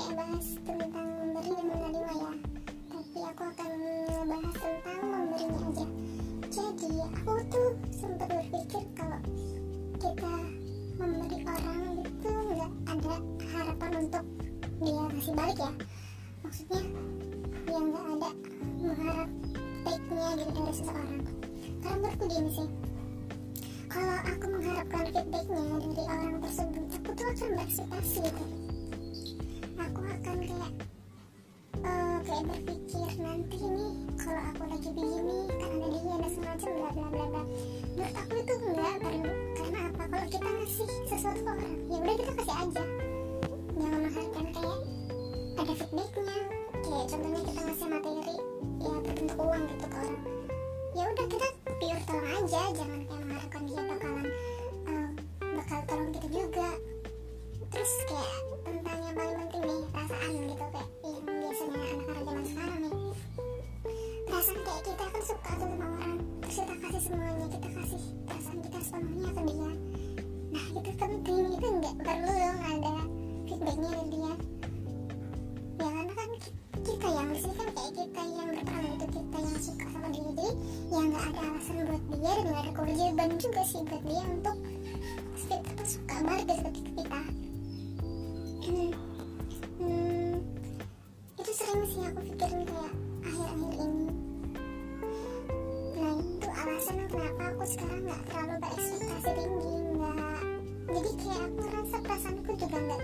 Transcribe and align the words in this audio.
tidak 0.00 0.16
bahas 0.16 0.46
tentang 0.64 1.08
memberi 1.12 1.52
dan 1.52 1.66
menerima 1.68 2.12
ya. 2.16 2.32
Tapi 2.88 3.18
aku 3.20 3.42
akan 3.52 3.70
membahas 4.08 4.56
tentang 4.56 5.00
memberinya 5.04 5.58
aja. 5.68 5.86
Jadi 6.48 6.90
aku 7.04 7.32
tuh 7.52 7.70
sempat 7.92 8.28
berpikir 8.32 8.82
kalau 8.96 9.20
kita 10.00 10.34
memberi 10.96 11.38
orang 11.44 11.80
itu 12.00 12.32
nggak 12.32 12.72
ada 12.88 13.14
harapan 13.44 13.90
untuk 14.00 14.24
dia 14.80 15.04
kasih 15.12 15.34
balik 15.36 15.58
ya. 15.60 15.72
Maksudnya 16.48 16.82
yang 17.68 17.84
nggak 17.92 18.06
ada 18.08 18.30
mengharap 18.80 19.28
baiknya 19.84 20.28
gitu 20.40 20.50
dari 20.56 20.72
seseorang. 20.72 21.20
Karena 21.84 21.96
menurutku 22.00 22.24
gini 22.24 22.50
sih 22.56 22.68
kalau 23.92 24.16
aku 24.24 24.44
mengharapkan 24.48 25.04
feedbacknya 25.12 25.64
dari 25.76 26.04
orang 26.08 26.40
tersebut 26.40 26.84
aku 26.88 27.10
tuh 27.12 27.26
akan 27.36 27.48
berekspektasi 27.52 28.20
gitu 28.24 28.69
akan 30.30 30.46
kayak 30.46 30.72
uh, 31.82 32.18
kayak 32.22 32.44
berpikir 32.46 33.10
nanti 33.18 33.58
nih 33.66 33.92
kalau 34.14 34.42
aku 34.54 34.62
lagi 34.70 34.90
begini 34.94 35.38
kan 35.58 35.70
ada 35.74 35.86
dia 35.90 36.14
ada 36.22 36.28
semacam 36.30 36.70
bla 36.70 36.90
bla 36.94 37.08
bla 37.10 37.24
bla. 37.34 37.42
Menurut 37.98 38.14
aku 38.14 38.34
itu 38.38 38.54
enggak 38.62 38.94
perlu 39.02 39.32
karena 39.58 39.78
apa? 39.90 40.02
Kalau 40.06 40.26
kita 40.30 40.46
ngasih 40.46 40.88
sesuatu 41.10 41.40
ke 41.42 41.50
orang 41.50 41.74
ya 41.90 41.96
udah 41.98 42.14
kita 42.14 42.32
kasih 42.38 42.56
aja. 42.62 42.84
Jangan 43.74 43.98
mengharapkan 44.06 44.46
kayak 44.54 44.80
ada 45.58 45.72
feedbacknya 45.74 46.38
kayak 46.78 47.04
contohnya 47.10 47.40
kita 47.42 47.60
ngasih 47.66 47.88
materi 47.90 48.36
ya 48.78 48.94
berbentuk 49.02 49.38
uang 49.42 49.62
gitu 49.66 49.86
ke 49.90 49.96
orang. 49.98 50.22
Ya 50.94 51.02
udah 51.10 51.26
kita 51.26 51.48
pure 51.66 52.02
tolong 52.06 52.30
aja 52.38 52.62
jangan 52.78 53.00
kayak 53.02 53.22
mengharapkan 53.26 53.62
dia 53.66 53.80
bakalan 53.82 54.26
uh, 54.86 55.10
bakal 55.58 55.80
tolong 55.90 56.10
kita 56.14 56.28
juga. 56.30 56.70
Terus 57.70 57.92
kayak 58.06 58.38
tentang 58.66 58.98
yang 59.02 59.14
paling 59.14 59.36
penting 59.46 59.59
perasaan 60.00 60.32
gitu 60.48 60.64
kayak 60.72 60.88
yang 61.04 61.24
biasanya 61.28 61.76
anak-anak 61.92 62.22
zaman 62.24 62.44
sekarang 62.48 62.80
nih 62.80 63.12
perasaan 64.24 64.60
kayak 64.64 64.82
kita 64.88 65.04
kan 65.04 65.22
suka 65.28 65.50
tuh 65.60 65.68
sama 65.68 65.86
orang 65.92 66.16
terus 66.40 66.56
kita 66.56 66.74
kasih 66.80 67.02
semuanya 67.04 67.46
kita 67.52 67.68
kasih 67.68 68.02
perasaan 68.24 68.58
kita 68.64 68.78
sepenuhnya 68.80 69.30
ke 69.36 69.42
dia. 69.44 69.70
Nah 70.50 70.64
itu 70.72 70.90
penting 70.96 71.38
itu 71.52 71.66
nggak 71.68 71.94
perlu 72.00 72.32
dong 72.32 72.60
ada 72.64 72.94
feedbacknya 73.44 73.88
dari 73.92 74.08
dia. 74.08 74.32
Ya 75.76 75.88
karena 75.92 76.12
kan 76.16 76.30
kita 76.80 77.08
yang 77.12 77.28
sini 77.36 77.54
kan 77.60 77.68
kayak 77.76 77.92
kita 77.92 78.22
yang 78.24 78.48
berperan 78.56 78.92
itu 78.96 79.06
kita 79.12 79.36
yang 79.36 79.58
suka 79.60 79.86
sama 79.92 80.08
dia. 80.08 80.22
Jadi 80.32 80.48
ya 80.88 81.00
nggak 81.12 81.24
ada 81.28 81.40
alasan 81.44 81.76
buat 81.84 82.04
dia 82.08 82.32
dan 82.32 82.44
nggak 82.48 82.62
ada 82.64 82.72
kewajiban 82.72 83.30
juga 83.36 83.62
sih 83.68 83.80
buat 83.84 84.02
dia 84.08 84.22
untuk 84.32 84.56
kita 85.44 85.84
suka 85.84 86.16
balik 86.24 86.46
dari 86.48 86.80
kita. 86.88 87.20
Hmm, 88.64 89.09
aku 92.10 92.20
pikirin 92.26 92.62
kayak 92.66 92.92
akhir-akhir 93.22 93.72
ini. 93.78 94.08
Nah 95.94 96.14
itu 96.18 96.48
alasan 96.50 96.98
kenapa 97.06 97.42
aku 97.54 97.64
sekarang 97.70 98.02
nggak 98.02 98.20
terlalu 98.26 98.54
berekspektasi 98.66 99.30
tinggi 99.38 99.74
nggak. 99.94 100.42
Jadi 100.90 101.10
kayak 101.22 101.40
aku 101.46 101.58
ngerasa 101.62 101.96
perasaanku 102.02 102.52
juga 102.58 102.78
nggak 102.82 103.02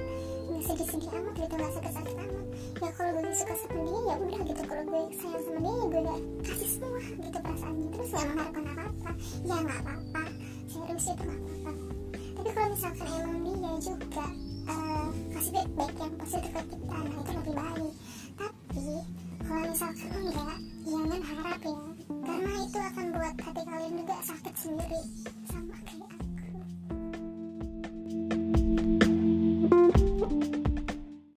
nggak 0.50 0.62
sedih-sedih 0.66 1.10
amat 1.14 1.34
gitu 1.38 1.54
nggak 1.54 1.72
sakit-sakit 1.78 2.14
amat. 2.18 2.46
Ya 2.82 2.88
kalau 2.98 3.10
gue 3.14 3.34
suka 3.38 3.54
sama 3.54 3.78
dia 3.86 4.00
ya 4.02 4.14
udah 4.18 4.40
gitu. 4.42 4.62
Kalau 4.66 4.82
gue 4.90 5.02
sayang 5.14 5.42
sama 5.46 5.58
dia 5.62 5.70
ya 5.70 5.86
gue 5.86 6.00
udah 6.02 6.18
kasih 6.42 6.70
semua 6.74 6.98
gitu 6.98 7.38
perasaannya. 7.38 7.88
Terus 7.94 8.08
nggak 8.10 8.26
mengharapkan 8.26 8.64
apa-apa. 8.74 9.10
Ya 9.46 9.56
nggak 9.62 9.80
apa-apa. 9.86 10.22
Serius 10.66 11.06
itu 11.14 11.22
nggak 11.22 11.38
apa-apa. 11.38 11.72
Tapi 12.10 12.48
kalau 12.50 12.68
misalkan 12.74 13.06
emang 13.06 13.38
dia 13.46 13.72
juga 13.78 14.26
uh, 14.66 15.08
kasih 15.30 15.52
feedback 15.54 15.92
yang 15.98 16.12
positif 16.18 16.50
ke 16.50 16.62
kita 16.74 16.96
nah 16.96 17.18
itu 17.22 17.32
lebih 17.32 17.54
baik 17.54 17.94
misalkan 19.76 20.08
enggak 20.24 20.58
jangan 20.88 21.20
harap 21.20 21.60
ya. 21.60 21.76
Karena 22.24 22.52
itu 22.64 22.78
akan 22.80 23.06
buat 23.12 23.36
hati 23.44 23.62
kalian 23.68 23.92
juga 24.00 24.16
sakit 24.24 24.54
sendiri 24.56 25.02